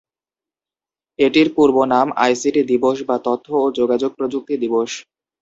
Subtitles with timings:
[1.19, 4.91] এটির পূর্ব নাম আইসিটি দিবস বা তথ্য ও যোগাযোগ প্রযুক্তি দিবস।